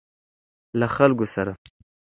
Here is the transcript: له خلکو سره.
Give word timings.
له 0.79 0.87
خلکو 0.95 1.25
سره. 1.35 1.51